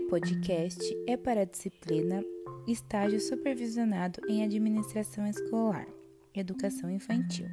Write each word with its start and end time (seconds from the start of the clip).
podcast 0.00 0.82
é 1.06 1.16
para 1.16 1.42
a 1.42 1.44
disciplina 1.44 2.24
Estágio 2.66 3.20
Supervisionado 3.20 4.20
em 4.26 4.42
Administração 4.42 5.26
Escolar, 5.26 5.86
Educação 6.34 6.90
Infantil. 6.90 7.46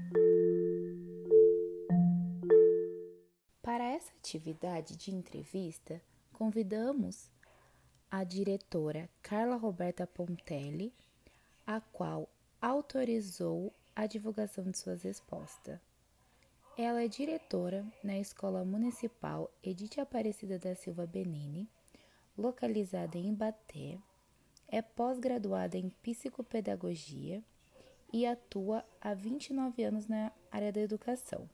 Para 3.61 3.83
essa 3.83 4.13
atividade 4.17 4.95
de 4.95 5.13
entrevista, 5.13 6.01
convidamos 6.31 7.29
a 8.09 8.23
diretora 8.23 9.09
Carla 9.21 9.57
Roberta 9.57 10.07
Pontelli, 10.07 10.93
a 11.67 11.81
qual 11.81 12.29
autorizou 12.61 13.73
a 13.95 14.05
divulgação 14.05 14.71
de 14.71 14.77
suas 14.77 15.03
respostas. 15.03 15.79
Ela 16.77 17.03
é 17.03 17.07
diretora 17.09 17.85
na 18.01 18.17
Escola 18.17 18.63
Municipal 18.63 19.51
Edith 19.61 19.99
Aparecida 19.99 20.57
da 20.57 20.73
Silva 20.73 21.05
Benini, 21.05 21.69
localizada 22.39 23.17
em 23.17 23.29
Ibaté, 23.29 23.99
é 24.67 24.81
pós-graduada 24.81 25.77
em 25.77 25.89
psicopedagogia 26.01 27.43
e 28.13 28.25
atua 28.25 28.83
há 29.01 29.13
29 29.13 29.83
anos 29.83 30.07
na 30.07 30.31
área 30.51 30.71
da 30.71 30.79
educação. 30.79 31.49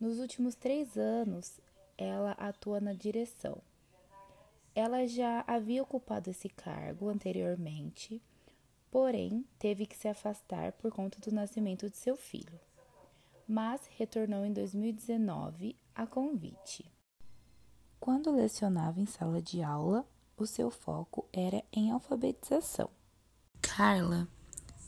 Nos 0.00 0.18
últimos 0.18 0.54
três 0.54 0.96
anos, 0.96 1.60
ela 1.98 2.32
atua 2.32 2.80
na 2.80 2.92
direção. 2.92 3.58
Ela 4.74 5.06
já 5.06 5.44
havia 5.46 5.82
ocupado 5.82 6.30
esse 6.30 6.48
cargo 6.48 7.08
anteriormente, 7.08 8.22
porém 8.90 9.44
teve 9.58 9.86
que 9.86 9.96
se 9.96 10.08
afastar 10.08 10.72
por 10.72 10.92
conta 10.92 11.18
do 11.20 11.34
nascimento 11.34 11.88
de 11.90 11.96
seu 11.96 12.16
filho 12.16 12.58
mas 13.46 13.86
retornou 13.96 14.44
em 14.44 14.52
2019 14.52 15.76
a 15.94 16.06
convite. 16.06 16.90
Quando 18.04 18.30
lecionava 18.30 19.00
em 19.00 19.06
sala 19.06 19.40
de 19.40 19.62
aula, 19.62 20.06
o 20.36 20.44
seu 20.44 20.70
foco 20.70 21.26
era 21.32 21.64
em 21.72 21.90
alfabetização. 21.90 22.90
Carla 23.62 24.28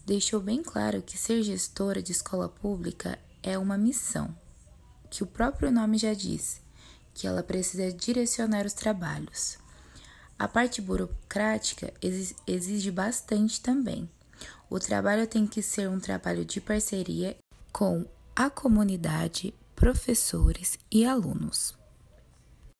deixou 0.04 0.38
bem 0.38 0.62
claro 0.62 1.00
que 1.00 1.16
ser 1.16 1.42
gestora 1.42 2.02
de 2.02 2.12
escola 2.12 2.46
pública 2.46 3.18
é 3.42 3.56
uma 3.56 3.78
missão, 3.78 4.36
que 5.08 5.22
o 5.22 5.26
próprio 5.26 5.72
nome 5.72 5.96
já 5.96 6.12
diz, 6.12 6.60
que 7.14 7.26
ela 7.26 7.42
precisa 7.42 7.90
direcionar 7.90 8.66
os 8.66 8.74
trabalhos. 8.74 9.56
A 10.38 10.46
parte 10.46 10.82
burocrática 10.82 11.94
exige 12.46 12.90
bastante 12.90 13.62
também. 13.62 14.10
O 14.68 14.78
trabalho 14.78 15.26
tem 15.26 15.46
que 15.46 15.62
ser 15.62 15.88
um 15.88 15.98
trabalho 15.98 16.44
de 16.44 16.60
parceria 16.60 17.34
com 17.72 18.04
a 18.36 18.50
comunidade, 18.50 19.54
professores 19.74 20.78
e 20.92 21.06
alunos. 21.06 21.74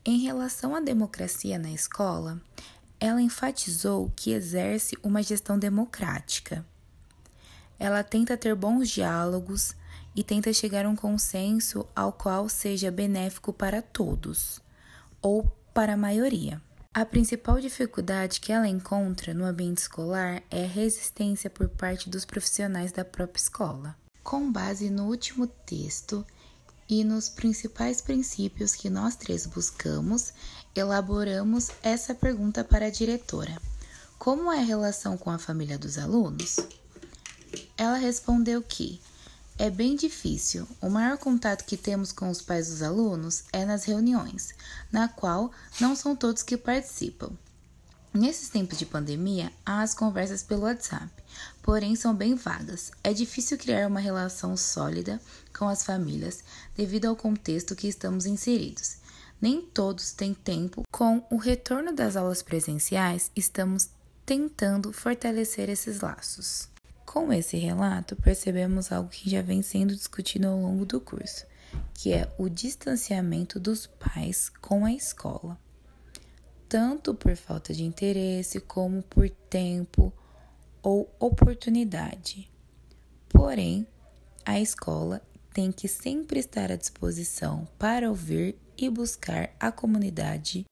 Em 0.08 0.18
relação 0.18 0.76
à 0.76 0.78
democracia 0.78 1.58
na 1.58 1.72
escola, 1.72 2.40
ela 3.00 3.20
enfatizou 3.20 4.12
que 4.14 4.30
exerce 4.30 4.96
uma 5.02 5.20
gestão 5.20 5.58
democrática. 5.58 6.64
Ela 7.76 8.04
tenta 8.04 8.36
ter 8.36 8.54
bons 8.54 8.88
diálogos 8.88 9.74
e 10.14 10.22
tenta 10.22 10.52
chegar 10.52 10.86
a 10.86 10.88
um 10.88 10.94
consenso 10.94 11.84
ao 11.92 12.12
qual 12.12 12.48
seja 12.48 12.88
benéfico 12.88 13.52
para 13.52 13.82
todos, 13.82 14.60
ou 15.20 15.42
para 15.74 15.94
a 15.94 15.96
maioria. 15.96 16.62
A 16.94 17.04
principal 17.04 17.60
dificuldade 17.60 18.40
que 18.40 18.52
ela 18.52 18.68
encontra 18.68 19.34
no 19.34 19.44
ambiente 19.44 19.78
escolar 19.78 20.40
é 20.52 20.66
a 20.66 20.68
resistência 20.68 21.50
por 21.50 21.68
parte 21.68 22.08
dos 22.08 22.24
profissionais 22.24 22.92
da 22.92 23.04
própria 23.04 23.40
escola. 23.40 23.96
Com 24.22 24.52
base 24.52 24.88
no 24.88 25.06
último 25.08 25.48
texto 25.48 26.24
e 26.88 27.02
nos 27.02 27.28
principais 27.28 28.00
princípios 28.00 28.74
que 28.74 28.88
nós 28.88 29.16
três 29.16 29.46
buscamos, 29.46 30.32
elaboramos 30.74 31.70
essa 31.82 32.14
pergunta 32.14 32.62
para 32.62 32.86
a 32.86 32.90
diretora: 32.90 33.60
Como 34.18 34.52
é 34.52 34.58
a 34.58 34.64
relação 34.64 35.16
com 35.16 35.30
a 35.30 35.38
família 35.38 35.78
dos 35.78 35.98
alunos? 35.98 36.56
Ela 37.76 37.96
respondeu 37.96 38.62
que 38.62 39.00
é 39.58 39.70
bem 39.70 39.96
difícil. 39.96 40.68
O 40.80 40.90
maior 40.90 41.16
contato 41.16 41.64
que 41.64 41.76
temos 41.76 42.12
com 42.12 42.28
os 42.28 42.42
pais 42.42 42.68
dos 42.68 42.82
alunos 42.82 43.44
é 43.52 43.64
nas 43.64 43.84
reuniões, 43.84 44.54
na 44.92 45.08
qual 45.08 45.50
não 45.80 45.96
são 45.96 46.14
todos 46.14 46.42
que 46.42 46.56
participam. 46.56 47.30
Nesses 48.16 48.48
tempos 48.48 48.78
de 48.78 48.86
pandemia, 48.86 49.52
há 49.64 49.82
as 49.82 49.92
conversas 49.92 50.42
pelo 50.42 50.62
WhatsApp, 50.62 51.10
porém 51.62 51.94
são 51.94 52.14
bem 52.14 52.34
vagas. 52.34 52.90
É 53.04 53.12
difícil 53.12 53.58
criar 53.58 53.86
uma 53.86 54.00
relação 54.00 54.56
sólida 54.56 55.20
com 55.54 55.68
as 55.68 55.84
famílias 55.84 56.42
devido 56.74 57.04
ao 57.04 57.14
contexto 57.14 57.76
que 57.76 57.86
estamos 57.86 58.24
inseridos. 58.24 58.96
Nem 59.38 59.60
todos 59.60 60.12
têm 60.12 60.32
tempo. 60.32 60.82
Com 60.90 61.22
o 61.30 61.36
retorno 61.36 61.92
das 61.92 62.16
aulas 62.16 62.40
presenciais, 62.40 63.30
estamos 63.36 63.90
tentando 64.24 64.94
fortalecer 64.94 65.68
esses 65.68 66.00
laços. 66.00 66.70
Com 67.04 67.30
esse 67.30 67.58
relato, 67.58 68.16
percebemos 68.16 68.90
algo 68.90 69.10
que 69.10 69.28
já 69.28 69.42
vem 69.42 69.60
sendo 69.60 69.94
discutido 69.94 70.46
ao 70.48 70.58
longo 70.58 70.86
do 70.86 71.02
curso, 71.02 71.44
que 71.92 72.14
é 72.14 72.32
o 72.38 72.48
distanciamento 72.48 73.60
dos 73.60 73.86
pais 73.86 74.50
com 74.62 74.86
a 74.86 74.92
escola 74.94 75.58
tanto 76.68 77.14
por 77.14 77.36
falta 77.36 77.72
de 77.72 77.84
interesse 77.84 78.60
como 78.60 79.02
por 79.02 79.28
tempo 79.28 80.12
ou 80.82 81.10
oportunidade. 81.18 82.50
Porém, 83.28 83.86
a 84.44 84.60
escola 84.60 85.22
tem 85.52 85.72
que 85.72 85.88
sempre 85.88 86.38
estar 86.38 86.70
à 86.70 86.76
disposição 86.76 87.66
para 87.78 88.08
ouvir 88.08 88.56
e 88.76 88.90
buscar 88.90 89.50
a 89.58 89.72
comunidade. 89.72 90.66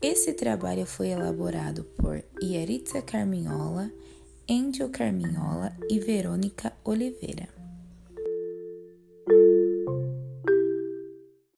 Esse 0.00 0.32
trabalho 0.32 0.86
foi 0.86 1.08
elaborado 1.08 1.84
por 1.96 2.22
Yaritza 2.42 3.00
Carminhola 3.00 3.90
Angel 4.48 4.90
Carminhola 4.90 5.74
e 5.88 5.98
Verônica 5.98 6.74
Oliveira. 6.84 7.63